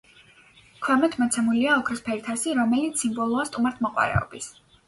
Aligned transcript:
ქვემოთ 0.85 1.17
მოცემულია 1.23 1.75
ოქროსფერი 1.81 2.25
თასი, 2.31 2.57
რომელიც 2.63 3.05
სიმბოლოა 3.05 3.47
სტუმართმოყვარეობის. 3.51 4.53